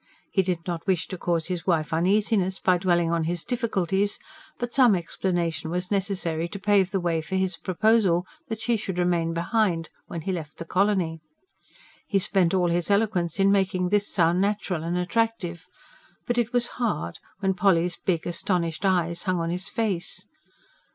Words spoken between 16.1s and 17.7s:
But it was hard, when